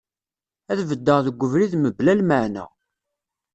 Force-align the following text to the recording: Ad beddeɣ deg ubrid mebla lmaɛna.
Ad 0.71 0.79
beddeɣ 0.89 1.19
deg 1.25 1.43
ubrid 1.45 1.73
mebla 1.77 2.13
lmaɛna. 2.19 2.65